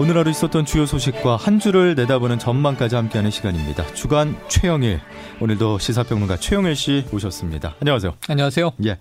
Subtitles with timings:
[0.00, 3.84] 오늘 하루 있었던 주요 소식과 한 주를 내다보는 전망까지 함께하는 시간입니다.
[3.92, 4.98] 주간 최영일
[5.42, 7.74] 오늘도 시사평론가 최영일 씨 오셨습니다.
[7.82, 8.14] 안녕하세요.
[8.26, 8.72] 안녕하세요.
[8.86, 8.98] 예.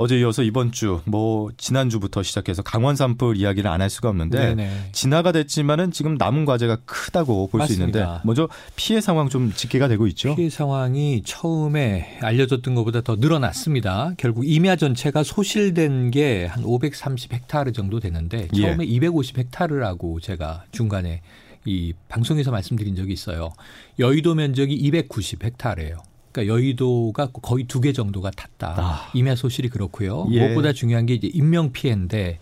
[0.00, 4.88] 어제 이어서 이번 주 뭐 지난주부터 시작해서 강원 산불 이야기를 안 할 수가 없는데 네네.
[4.92, 10.06] 진화가 됐지만은 지금 남은 과제가 크다고 볼 수 있는데 먼저 피해 상황 좀 집계가 되고
[10.08, 10.34] 있죠.
[10.36, 14.12] 피해 상황이 처음에 알려졌던 것보다 더 늘어났습니다.
[14.18, 18.98] 결국 임야 전체가 소실된 게 한 530헥타르 정도 되는데 처음에 예.
[18.98, 21.22] 250헥타르라고 제가 중간에
[21.64, 23.52] 이 방송에서 말씀드린 적이 있어요.
[23.98, 25.98] 여의도 면적이 290헥타르예요.
[26.32, 28.74] 그러니까 여의도가 거의 두 개 정도가 탔다.
[28.78, 29.10] 아.
[29.14, 30.26] 임야 소실이 그렇고요.
[30.30, 30.40] 예.
[30.46, 32.38] 무엇보다 중요한 게 이제 인명 피해인데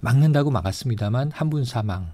[0.00, 2.12] 막는다고 막았습니다만 한 분 사망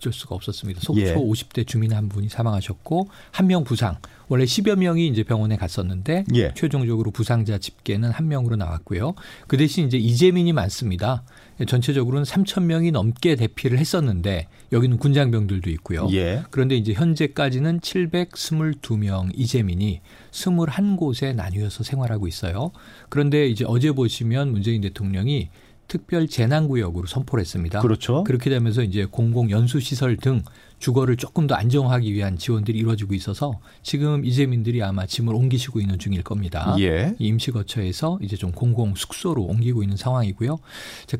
[0.00, 0.80] 어쩔 수가 없었습니다.
[0.80, 1.14] 속초 예.
[1.14, 3.96] 50대 주민 한 분이 사망하셨고 한 명 부상.
[4.28, 6.54] 원래 10여 명이 이제 병원에 갔었는데 예.
[6.54, 9.14] 최종적으로 부상자 집계는 한 명으로 나왔고요.
[9.48, 11.24] 그 대신 이제 이재민이 많습니다.
[11.66, 16.08] 전체적으로는 3천 명이 넘게 대피를 했었는데 여기는 군장병들도 있고요.
[16.12, 16.44] 예.
[16.50, 22.70] 그런데 이제 현재까지는 722명 이재민이 21곳에 나뉘어서 생활하고 있어요.
[23.08, 25.50] 그런데 이제 어제 보시면 문재인 대통령이
[25.90, 27.80] 특별 재난 구역으로 선포를 했습니다.
[27.80, 28.22] 그렇죠.
[28.22, 30.40] 그렇게 되면서 이제 공공 연수 시설 등
[30.78, 36.22] 주거를 조금 더 안정하기 위한 지원들이 이루어지고 있어서 지금 이재민들이 아마 짐을 옮기시고 있는 중일
[36.22, 36.76] 겁니다.
[36.78, 37.16] 예.
[37.18, 40.60] 임시 거처에서 이제 좀 공공 숙소로 옮기고 있는 상황이고요.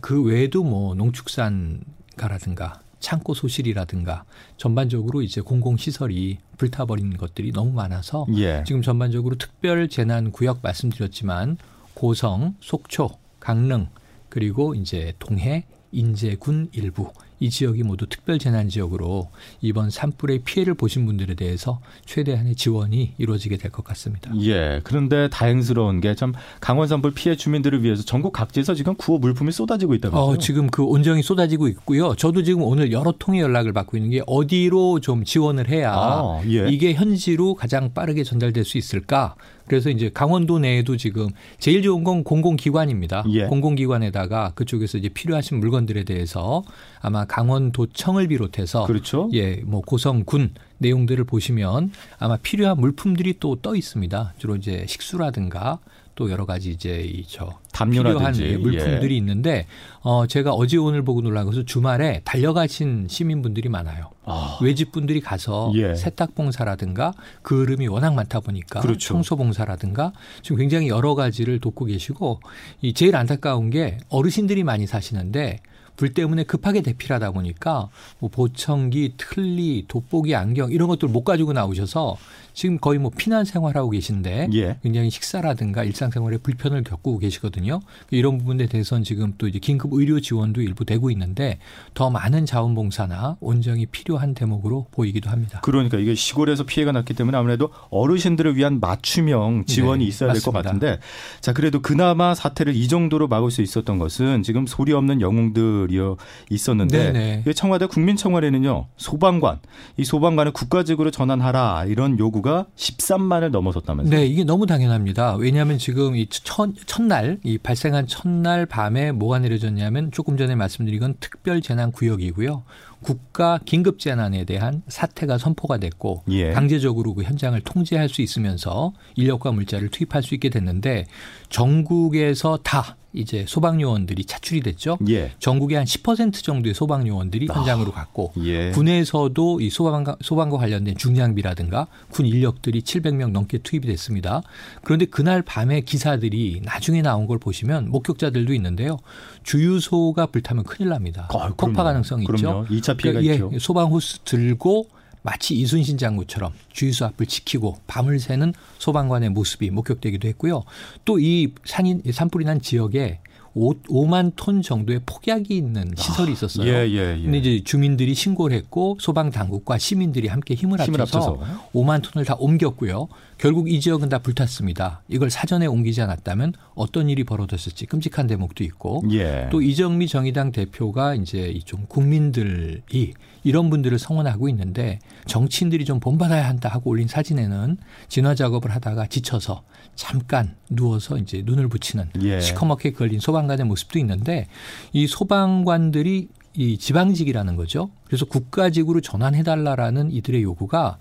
[0.00, 4.22] 그 외에도 뭐 농축산가라든가 창고 소실이라든가
[4.56, 8.62] 전반적으로 이제 공공 시설이 불타버린 것들이 너무 많아서 예.
[8.64, 11.56] 지금 전반적으로 특별 재난 구역 말씀드렸지만
[11.94, 13.10] 고성, 속초,
[13.40, 13.88] 강릉
[14.30, 19.28] 그리고 이제 동해, 인제군 일부 이 지역이 모두 특별 재난 지역으로
[19.60, 24.30] 이번 산불의 피해를 보신 분들에 대해서 최대한의 지원이 이루어지게 될 것 같습니다.
[24.42, 24.80] 예.
[24.84, 29.94] 그런데 다행스러운 게 참 강원 산불 피해 주민들을 위해서 전국 각지에서 지금 구호 물품이 쏟아지고
[29.94, 30.22] 있다면서요?
[30.34, 32.14] 어, 지금 그 온정이 쏟아지고 있고요.
[32.14, 36.68] 저도 지금 오늘 여러 통의 연락을 받고 있는 게 어디로 좀 지원을 해야 아, 예.
[36.68, 39.34] 이게 현지로 가장 빠르게 전달될 수 있을까?
[39.70, 41.28] 그래서 이제 강원도 내에도 지금
[41.60, 43.22] 제일 좋은 건 공공기관입니다.
[43.28, 43.44] 예.
[43.44, 46.64] 공공기관에다가 그쪽에서 이제 필요하신 물건들에 대해서
[47.00, 49.30] 아마 강원도청을 비롯해서 그렇죠.
[49.32, 54.34] 예, 뭐 고성군 내용들을 보시면 아마 필요한 물품들이 또 떠 있습니다.
[54.38, 55.78] 주로 이제 식수라든가
[56.20, 57.58] 또 여러 가지 이제 이저
[57.90, 59.16] 필요한 예, 물품들이 예.
[59.16, 59.66] 있는데
[60.02, 64.10] 어 제가 어제 오늘 보고 놀란 것은 주말에 달려가신 시민분들이 많아요.
[64.26, 64.58] 아.
[64.60, 65.94] 외집 분들이 가서 예.
[65.94, 69.14] 세탁 봉사라든가 그름이 워낙 많다 보니까 그렇죠.
[69.14, 72.40] 청소 봉사라든가 지금 굉장히 여러 가지를 돕고 계시고
[72.82, 75.60] 이 제일 안타까운 게 어르신들이 많이 사시는데
[76.00, 77.88] 불 때문에 급하게 대피하다 보니까
[78.18, 82.16] 뭐 보청기, 틀니, 돋보기, 안경 이런 것들 못 가지고 나오셔서
[82.52, 84.76] 지금 거의 뭐 피난 생활하고 계신데 예.
[84.82, 87.80] 굉장히 식사라든가 일상생활에 불편을 겪고 계시거든요.
[88.10, 91.58] 이런 부분에 대해서는 지금 또 이제 긴급 의료 지원도 일부 되고 있는데
[91.94, 95.60] 더 많은 자원봉사나 온정이 필요한 대목으로 보이기도 합니다.
[95.62, 100.52] 그러니까 이게 시골에서 피해가 났기 때문에 아무래도 어르신들을 위한 맞춤형 지원이 네, 있어야 될 것
[100.52, 100.98] 같은데
[101.40, 106.00] 자 그래도 그나마 사태를 이 정도로 막을 수 있었던 것은 지금 소리 없는 영웅들이
[106.48, 107.42] 있었는데 네네.
[107.44, 107.52] 네.
[107.52, 109.60] 청와대 국민청원에는요 소방관
[109.96, 114.18] 이 소방관을 국가직으로 전환하라 이런 요구 인 구가 13만을 넘어섰다면서요?
[114.18, 115.36] 네, 이게 너무 당연합니다.
[115.36, 121.14] 왜냐하면 지금 이 첫, 첫날, 이 발생한 첫날 밤에 뭐가 내려졌냐면 조금 전에 말씀드린 건
[121.20, 122.64] 특별 재난 구역이고요.
[123.02, 126.52] 국가 긴급 재난에 대한 사태가 선포가 됐고 예.
[126.52, 131.06] 강제적으로 그 현장을 통제할 수 있으면서 인력과 물자를 투입할 수 있게 됐는데
[131.48, 134.98] 전국에서 다 이제 소방 요원들이 차출이 됐죠.
[135.08, 135.32] 예.
[135.40, 138.70] 전국의 한 10% 정도의 소방 요원들이 아, 현장으로 갔고 예.
[138.70, 144.42] 군에서도 이 소방과, 소방과 관련된 중장비라든가 군 인력들이 700명 넘게 투입이 됐습니다.
[144.84, 148.98] 그런데 그날 밤에 기사들이 나중에 나온 걸 보시면 목격자들도 있는데요.
[149.42, 151.28] 주유소가 불타면 큰일 납니다.
[151.32, 152.66] 아, 폭파 가능성이 그럼요.
[152.70, 152.74] 있죠.
[152.94, 153.58] 2차 피해가 그러니까, 있죠.
[153.58, 154.88] 소방 호스 들고
[155.22, 160.64] 마치 이순신 장군처럼 주유소 앞을 지키고 밤을 새는 소방관의 모습이 목격되기도 했고요.
[161.04, 163.20] 또 이 산인 산불이 난 지역에
[163.54, 166.70] 5, 5만 톤 정도의 폭약이 있는 시설이 아, 있었어요.
[166.70, 167.22] 아, 예, 예, 예.
[167.22, 172.24] 근데 이제 주민들이 신고를 했고 소방 당국과 시민들이 함께 힘을, 힘을 합쳐서, 합쳐서 5만 톤을
[172.24, 173.08] 다 옮겼고요.
[173.38, 175.02] 결국 이 지역은 다 불탔습니다.
[175.08, 179.48] 이걸 사전에 옮기지 않았다면 어떤 일이 벌어졌을지 끔찍한 대목도 있고 예.
[179.50, 186.68] 또 이정미 정의당 대표가 이제 이좀 국민들이 이런 분들을 성원하고 있는데 정치인들이 좀 본받아야 한다
[186.68, 189.62] 하고 올린 사진에는 진화 작업을 하다가 지쳐서
[189.94, 192.40] 잠깐 누워서 이제 눈을 붙이는 예.
[192.40, 194.46] 시커멓게 걸린 소방관의 모습도 있는데
[194.92, 197.90] 이 소방관들이 이 지방직이라는 거죠.
[198.04, 200.98] 그래서 국가직으로 전환해달라라는 이들의 요구가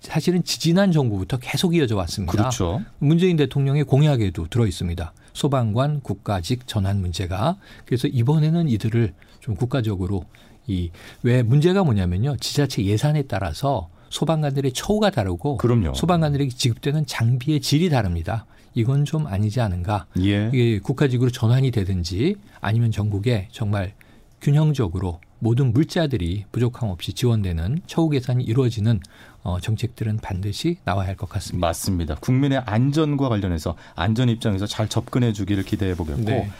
[0.00, 2.32] 사실은 지지난 정부부터 계속 이어져 왔습니다.
[2.32, 2.82] 그렇죠.
[2.98, 5.14] 문재인 대통령의 공약에도 들어 있습니다.
[5.32, 7.56] 소방관 국가직 전환 문제가.
[7.86, 10.24] 그래서 이번에는 이들을 좀 국가적으로
[10.66, 10.90] 이
[11.22, 12.36] 왜 문제가 뭐냐면요.
[12.40, 15.94] 지자체 예산에 따라서 소방관들의 처우가 다르고 그럼요.
[15.94, 18.46] 소방관들에게 지급되는 장비의 질이 다릅니다.
[18.74, 20.06] 이건 좀 아니지 않은가.
[20.20, 20.48] 예.
[20.52, 23.94] 이게 국가직으로 전환이 되든지 아니면 전국에 정말
[24.40, 29.00] 균형적으로 모든 물자들이 부족함 없이 지원되는 처우 개선이 이루어지는
[29.42, 31.66] 어, 정책들은 반드시 나와야 할 것 같습니다.
[31.66, 32.14] 맞습니다.
[32.16, 36.50] 국민의 안전과 관련해서 안전 입장에서 잘 접근해 주기를 기대해 보겠고 네.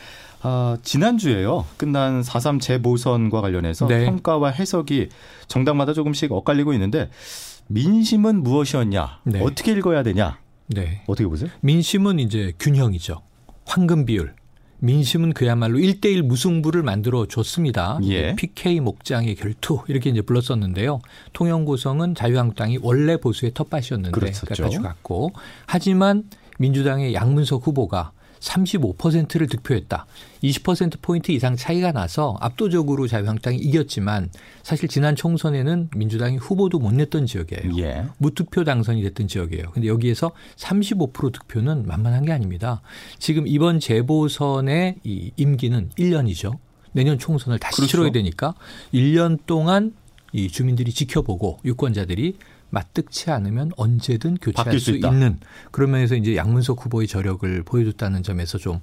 [0.43, 1.65] 아, 지난주에요.
[1.77, 4.05] 끝난 4.3 재보선과 관련해서 네.
[4.05, 5.09] 평가와 해석이
[5.49, 7.11] 정당마다 조금씩 엇갈리고 있는데
[7.69, 9.21] 민심은 무엇이었냐?
[9.25, 9.41] 네.
[9.43, 10.38] 어떻게 읽어야 되냐?
[10.69, 11.03] 네.
[11.06, 11.50] 어떻게 보세요?
[11.61, 13.23] 민심은 이제 균형이죠.
[13.67, 14.35] 황금 비율.
[14.79, 17.99] 민심은 그야말로 1대1 무승부를 만들어 줬습니다.
[18.05, 18.35] 예.
[18.37, 21.00] PK 목장의 결투 이렇게 이제 불렀었는데요.
[21.33, 24.65] 통영고성은 자유한국당이 원래 보수의 텃밭이었는데 그랬었죠.
[24.65, 25.33] 가져갔고
[25.67, 26.25] 하지만
[26.59, 30.06] 민주당의 양문석 후보가 35%를 득표했다.
[30.43, 34.31] 20% 포인트 이상 차이가 나서 압도적으로 자유한국당이 이겼지만
[34.62, 37.79] 사실 지난 총선에는 민주당이 후보도 못 냈던 지역이에요.
[37.79, 38.05] 예.
[38.19, 39.71] 무투표 당선이 됐던 지역이에요.
[39.73, 42.81] 근데 여기에서 35% 득표는 만만한 게 아닙니다.
[43.19, 46.59] 지금 이번 재보선의 이 임기는 1년이죠.
[46.93, 47.91] 내년 총선을 다시 그렇죠.
[47.91, 48.55] 치러야 되니까
[48.94, 49.94] 1년 동안
[50.33, 52.37] 이 주민들이 지켜보고 유권자들이
[52.70, 54.96] 맞득치 않으면 언제든 교체할 수 수.
[54.96, 55.38] 있는
[55.70, 58.80] 그런 면에서 이제 양문석 후보의 저력을 보여줬다는 점에서 좀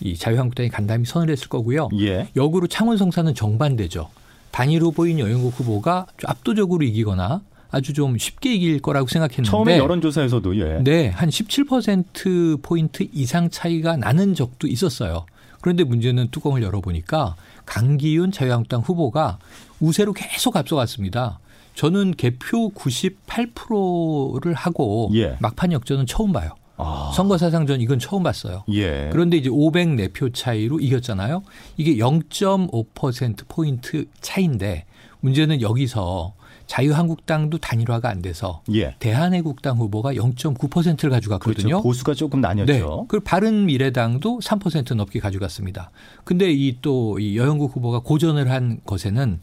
[0.00, 1.88] 이 자유한국당이 간담이 선을 했을 거고요.
[2.00, 2.28] 예.
[2.36, 4.10] 역으로 창원 성사는 정반대죠.
[4.50, 10.56] 단일 후보인 여영국 후보가 좀 압도적으로 이기거나 아주 좀 쉽게 이길 거라고 생각했는데 처음에 여론조사에서도
[10.58, 10.82] 예.
[10.82, 15.26] 네, 한 17% 포인트 이상 차이가 나는 적도 있었어요.
[15.60, 17.34] 그런데 문제는 뚜껑을 열어보니까
[17.64, 19.38] 강기윤 자유한국당 후보가
[19.80, 21.38] 우세로 계속 앞서갔습니다.
[21.76, 25.36] 저는 개표 98%를 하고 예.
[25.40, 26.50] 막판 역전은 처음 봐요.
[26.78, 27.12] 아.
[27.14, 28.64] 선거 사상 전 이건 처음 봤어요.
[28.70, 29.08] 예.
[29.12, 31.42] 그런데 이제 504표 차이로 이겼잖아요.
[31.76, 34.84] 이게 0.5% 포인트 차인데
[35.20, 36.34] 문제는 여기서
[36.66, 38.96] 자유한국당도 단일화가 안 돼서 예.
[38.98, 41.66] 대한애국당 후보가 0.9%를 가져갔거든요.
[41.66, 41.82] 그렇죠.
[41.82, 42.48] 보수가 조금 네.
[42.48, 43.06] 나뉘었죠.
[43.08, 45.90] 그 바른 미래당도 3% 넘게 가져갔습니다.
[46.24, 49.40] 근데 이 또이 여영국 후보가 고전을 한 것에는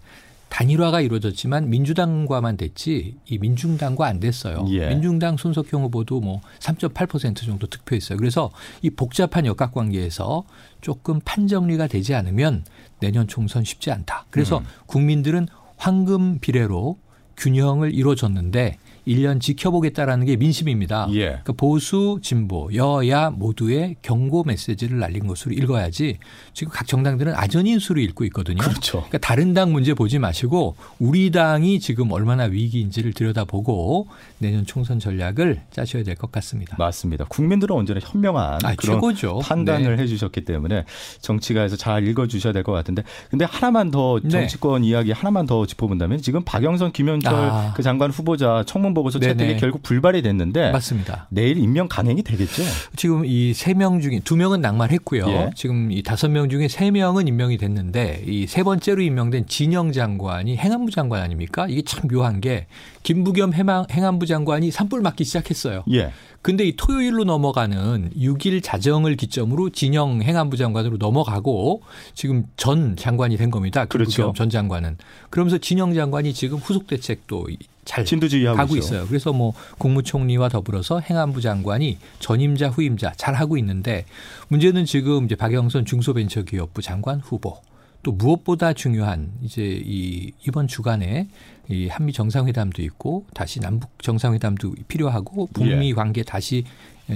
[0.54, 4.68] 단일화가 이루어졌지만 민주당과만 됐지 이 민중당과 안 됐어요.
[4.70, 4.90] 예.
[4.90, 8.20] 민중당 손석형 후보도 뭐 3.8% 정도 득표했어요.
[8.20, 8.52] 그래서
[8.84, 10.44] 이 복잡한 역학 관계에서
[10.80, 12.66] 조금 판정리가 되지 않으면
[13.00, 14.28] 내년 총선 쉽지 않다.
[14.30, 14.66] 그래서 음.
[14.86, 15.48] 국민들은
[15.78, 17.00] 황금 비례로
[17.36, 18.78] 균형을 이루어줬는데
[19.08, 21.08] 1년 지켜보겠다라는 게 민심입니다.
[21.12, 21.26] 예.
[21.26, 26.18] 그러니까 보수, 진보, 여야 모두의 경고 메시지를 날린 것으로 읽어야지
[26.54, 28.58] 지금 각 정당들은 아전인 수로 읽고 있거든요.
[28.58, 29.00] 그렇죠.
[29.00, 34.08] 그러니까 다른 당 문제 보지 마시고 우리 당이 지금 얼마나 위기인지를 들여다보고
[34.40, 36.76] 내년 총선 전략을 짜셔야 될 것 같습니다.
[36.78, 37.26] 맞습니다.
[37.26, 39.40] 국민들은 언제나 현명한 아, 그런 최고죠.
[39.44, 40.04] 판단을 네.
[40.04, 40.86] 해주셨기 때문에
[41.22, 44.30] 정치가에서 잘 읽어주셔야 될 것 같은데 근데 하나만 더 네.
[44.30, 47.74] 정치권 이야기 하나만 더 짚어본다면 지금 박영선 김현철 아.
[47.76, 49.34] 그 장관 후보자 청문 보고서 네네.
[49.34, 51.28] 채택이 결국 불발이 됐는데 맞습니다.
[51.30, 52.64] 내일 임명 강행이 되겠죠?
[52.96, 55.26] 지금 이 세 명 중에 두 명은 낙마했고요.
[55.28, 55.50] 예.
[55.56, 60.58] 지금 이 다섯 명 중에 세 명은 임명이 됐는데 이 세 번째로 임명된 진영 장관이
[60.58, 61.66] 행안부 장관 아닙니까?
[61.70, 62.68] 이게 참 묘한 게
[63.04, 65.84] 김부겸 행안부 장관이 산불 맞기 시작했어요.
[65.92, 66.12] 예.
[66.44, 71.82] 근데 이 토요일로 넘어가는 6일 자정을 기점으로 진영 행안부 장관으로 넘어가고
[72.14, 73.86] 지금 전 장관이 된 겁니다.
[73.86, 74.34] 그렇죠.
[74.36, 74.98] 전 장관은.
[75.30, 77.48] 그러면서 진영 장관이 지금 후속 대책도
[77.86, 78.86] 잘 진두지휘하고 가고 있죠.
[78.86, 79.08] 있어요.
[79.08, 84.06] 그래서 뭐 국무총리와 더불어서 행안부 장관이 전임자 후임자 잘 하고 있는데
[84.50, 87.56] 문제는 지금 이제 박영선 중소벤처기업부 장관 후보
[88.04, 91.30] 또 무엇보다 중요한 이제 이 이번 주간에
[91.70, 95.94] 이 한미 정상회담도 있고 다시 남북 정상회담도 필요하고 북미 예.
[95.94, 96.66] 관계 다시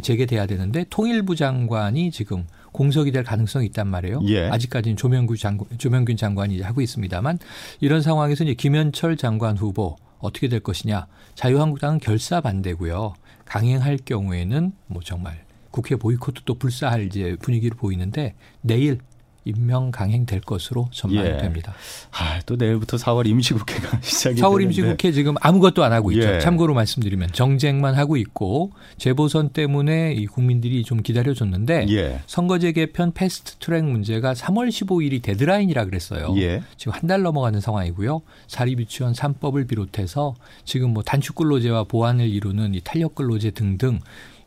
[0.02, 4.22] 재개돼야 되는데 통일부 장관이 지금 공석이 될 가능성이 있단 말이에요.
[4.28, 4.48] 예.
[4.50, 7.40] 아직까지는 조명규 장관, 조명균 장관이 하고 있습니다만
[7.82, 11.08] 이런 상황에서 이제 김현철 장관 후보 어떻게 될 것이냐.
[11.36, 13.14] 자유한국당은 결사 반대고요.
[13.46, 19.00] 강행할 경우에는 뭐 정말 국회 보이콧도 또 불사할 이제 분위기를 보이는데 내일
[19.48, 21.38] 임명 강행될 것으로 전망이 예.
[21.38, 21.74] 됩니다.
[22.12, 24.64] 아, 또 내일부터 4월 임시국회가 시작이 4월 되는데.
[24.66, 26.28] 임시국회 지금 아무것도 안 하고 있죠.
[26.36, 26.40] 예.
[26.40, 32.20] 참고로 말씀드리면 정쟁만 하고 있고 재보선 때문에 이 국민들이 좀 기다려줬는데 예.
[32.28, 36.34] 선거제 개편 패스트 트랙 문제가 3월 15일이 데드라인이라 그랬어요.
[36.38, 36.62] 예.
[36.78, 38.22] 지금 한 달 넘어가는 상황이고요.
[38.48, 40.36] 사립유치원 3법을 비롯해서
[40.66, 44.00] 지금 뭐 단축근로제와 보완을 이루는 이 탄력근로제 등등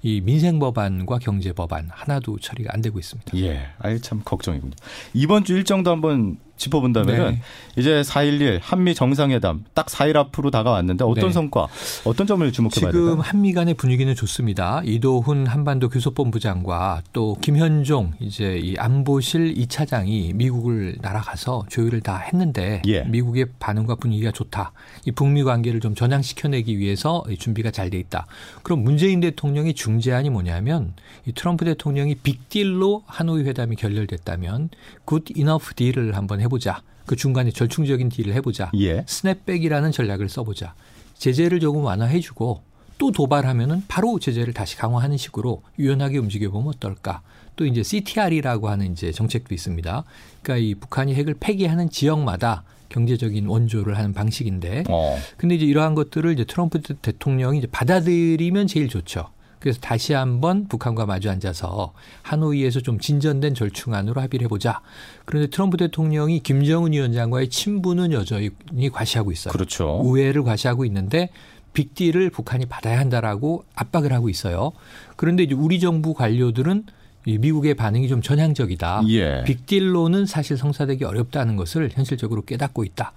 [0.02, 3.36] 이 민생 법안과 경제 법안 하나도 처리가 안 되고 있습니다.
[3.38, 3.66] 예.
[3.78, 4.72] 아유 참 걱정이군요.
[5.12, 7.42] 이번 주 일정도 한번 짚어본다면은 네.
[7.76, 11.32] 이제 4.11 한미 정상회담 딱 4일 앞으로 다가왔는데 어떤 네.
[11.32, 11.66] 성과,
[12.04, 13.10] 어떤 점을 주목해봐야 될까요?
[13.10, 14.80] 지금 한미 간의 분위기는 좋습니다.
[14.84, 23.02] 이도훈 한반도 교섭본부장과 또 김현종 이제 이 안보실 2차장이 미국을 날아가서 조율을 다 했는데 예.
[23.02, 24.72] 미국의 반응과 분위기가 좋다.
[25.04, 28.26] 이 북미 관계를 좀 전향시켜내기 위해서 준비가 잘 돼 있다.
[28.62, 30.94] 그럼 문재인 대통령이 중재안이 뭐냐면
[31.26, 34.70] 이 트럼프 대통령이 빅딜로 하노이 회담이 결렬됐다면
[35.04, 36.82] good enough deal을 한번 해 보자.
[37.06, 38.70] 그 중간에 절충적인 deal을 해보자.
[38.78, 39.04] 예.
[39.06, 40.74] snapback이라는 전략을 써보자.
[41.16, 42.62] 제재를 조금 완화해주고
[42.98, 47.22] 또 도발하면은 바로 제재를 다시 강화하는 식으로 유연하게 움직여보면 어떨까.
[47.56, 50.04] 또 이제 CTR이라고 하는 이제 정책도 있습니다.
[50.42, 54.84] 그러니까 이 북한이 핵을 폐기하는 지역마다 경제적인 원조를 하는 방식인데.
[54.88, 55.16] 어.
[55.36, 59.30] 근데 이제 이러한 것들을 이제 트럼프 대통령이 이제 받아들이면 제일 좋죠.
[59.60, 64.80] 그래서 다시 한번 북한과 마주 앉아서 하노이에서 좀 진전된 절충안으로 합의를 해보자.
[65.26, 68.50] 그런데 트럼프 대통령이 김정은 위원장과의 친분은 여전히
[68.90, 69.52] 과시하고 있어요.
[69.52, 70.00] 그렇죠.
[70.00, 71.28] 우애를 과시하고 있는데
[71.74, 74.72] 빅딜을 북한이 받아야 한다라고 압박을 하고 있어요.
[75.16, 76.84] 그런데 이제 우리 정부 관료들은
[77.26, 79.02] 이 미국의 반응이 좀 전향적이다.
[79.08, 79.44] 예.
[79.44, 83.12] 빅딜로는 사실 성사되기 어렵다는 것을 현실적으로 깨닫고 있다.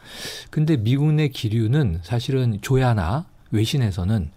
[0.50, 4.30] 근데 미국 내 기류는 사실은 조야나 외신에서는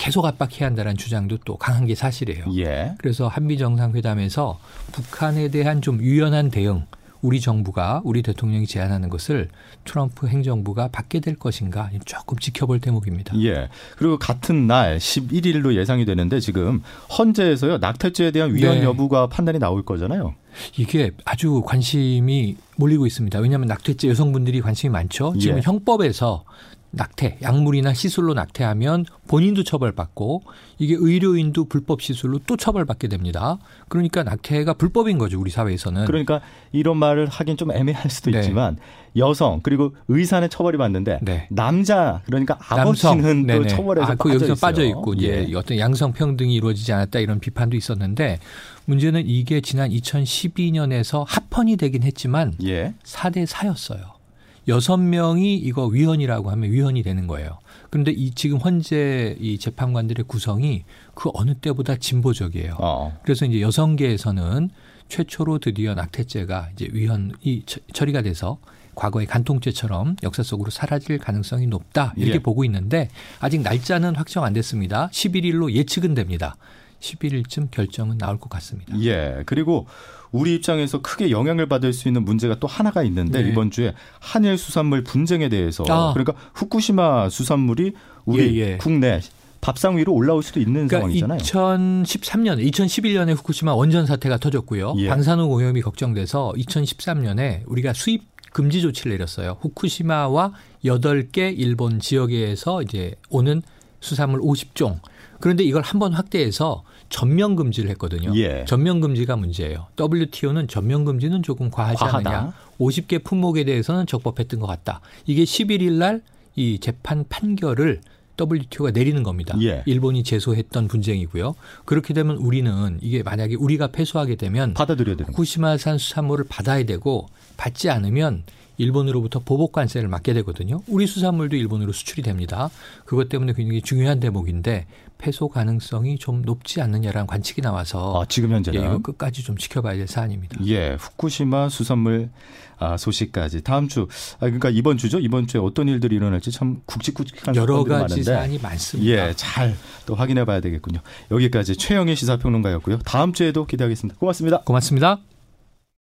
[0.00, 2.46] 계속 압박해야 한다는 주장도 또 강한 게 사실이에요.
[2.56, 2.94] 예.
[2.96, 4.58] 그래서 한미 정상회담에서
[4.92, 6.86] 북한에 대한 좀 유연한 대응
[7.20, 9.50] 우리 정부가 우리 대통령이 제안하는 것을
[9.84, 13.38] 트럼프 행정부가 받게 될 것인가 조금 지켜볼 대목입니다.
[13.42, 13.68] 예.
[13.98, 16.82] 그리고 같은 날 11일로 예상이 되는데 지금
[17.18, 18.84] 헌재에서요 낙태죄에 대한 위헌 네.
[18.84, 20.34] 여부가 판단이 나올 거잖아요.
[20.78, 23.38] 이게 아주 관심이 몰리고 있습니다.
[23.38, 25.34] 왜냐하면 낙태죄 여성분들이 관심이 많죠.
[25.38, 25.60] 지금 예.
[25.62, 26.44] 형법에서
[26.92, 30.42] 낙태, 약물이나 시술로 낙태하면 본인도 처벌받고
[30.78, 33.58] 이게 의료인도 불법 시술로 또 처벌받게 됩니다.
[33.88, 36.06] 그러니까 낙태가 불법인 거죠, 우리 사회에서는.
[36.06, 36.40] 그러니까
[36.72, 38.40] 이런 말을 하긴 좀 애매할 수도 네.
[38.40, 38.76] 있지만
[39.16, 41.46] 여성 그리고 의사는 처벌이 받는데 네.
[41.50, 45.46] 남자 그러니까 아버지는 또 처벌에서 아, 그 여기서 빠져 있고 예.
[45.48, 45.54] 예.
[45.54, 48.38] 어떤 양성 평등이 이루어지지 않았다 이런 비판도 있었는데
[48.84, 52.94] 문제는 이게 지난 2012년에서 합헌이 되긴 했지만 예.
[53.04, 54.19] 4대 4였어요.
[54.68, 57.58] 여섯 명이 이거 위헌이라고 하면 위헌이 되는 거예요.
[57.90, 62.76] 그런데 이 지금 현재 이 재판관들의 구성이 그 어느 때보다 진보적이에요.
[62.78, 63.18] 어.
[63.22, 64.70] 그래서 이제 여성계에서는
[65.08, 68.58] 최초로 드디어 낙태죄가 이제 위헌이 처리가 돼서
[68.94, 72.38] 과거의 간통죄처럼 역사 속으로 사라질 가능성이 높다 이렇게 예.
[72.38, 73.08] 보고 있는데
[73.40, 75.08] 아직 날짜는 확정 안 됐습니다.
[75.12, 76.56] 11일로 예측은 됩니다.
[77.00, 78.98] 11일쯤 결정은 나올 것 같습니다.
[79.00, 79.42] 예.
[79.46, 79.86] 그리고
[80.32, 83.48] 우리 입장에서 크게 영향을 받을 수 있는 문제가 또 하나가 있는데 네.
[83.48, 86.12] 이번 주에 한일 수산물 분쟁에 대해서 아.
[86.12, 87.94] 그러니까 후쿠시마 수산물이
[88.26, 88.76] 우리 예, 예.
[88.76, 89.20] 국내
[89.60, 91.38] 밥상 위로 올라올 수도 있는 그러니까 상황이잖아요.
[91.40, 94.94] 2013년, 2011년에 후쿠시마 원전 사태가 터졌고요.
[94.98, 95.08] 예.
[95.08, 99.58] 방사능 오염이 걱정돼서 2013년에 우리가 수입 금지 조치를 내렸어요.
[99.60, 100.52] 후쿠시마와
[100.84, 103.62] 8개 일본 지역에서 이제 오는
[104.00, 104.98] 수산물 50종.
[105.40, 108.32] 그런데 이걸 한 번 확대해서 전면 금지를 했거든요.
[108.36, 108.64] 예.
[108.68, 109.86] 전면 금지가 문제예요.
[109.98, 112.16] WTO는 전면 금지는 조금 과하지 과하다.
[112.30, 112.52] 않느냐.
[112.78, 115.00] 50개 품목에 대해서는 적법했던 것 같다.
[115.26, 116.22] 이게 11일 날
[116.56, 118.00] 이 재판 판결을
[118.38, 119.56] WTO가 내리는 겁니다.
[119.62, 119.82] 예.
[119.86, 121.54] 일본이 제소했던 분쟁이고요.
[121.84, 127.88] 그렇게 되면 우리는 이게 만약에 우리가 패소하게 되면 받아들여야 되는 후쿠시마산 수산물을 받아야 되고 받지
[127.88, 128.42] 않으면
[128.80, 130.82] 일본으로부터 보복 관세를 맞게 되거든요.
[130.88, 132.70] 우리 수산물도 일본으로 수출이 됩니다.
[133.04, 134.86] 그것 때문에 굉장히 중요한 대목인데
[135.18, 139.96] 패소 가능성이 좀 높지 않느냐라는 관측이 나와서 아, 지금 현재는 예, 이거 끝까지 좀 지켜봐야
[139.96, 140.58] 될 사안입니다.
[140.64, 142.30] 예, 후쿠시마 수산물
[142.78, 145.18] 아, 소식까지 다음 주 아, 그러니까 이번 주죠.
[145.18, 149.28] 이번 주에 어떤 일들이 일어날지 참 굵직굵직한 여러 가지 많은데, 사안이 많습니다.
[149.28, 149.76] 예, 잘
[150.10, 150.98] 또 확인해 봐야 되겠군요.
[151.30, 152.98] 여기까지 최영희 시사평론가였고요.
[153.04, 154.18] 다음 주에도 기대하겠습니다.
[154.18, 154.62] 고맙습니다.
[154.62, 155.29] 고맙습니다.